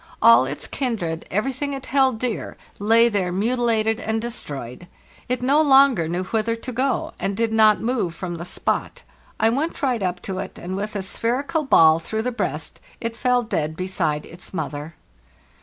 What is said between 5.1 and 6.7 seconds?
It no longer knew whither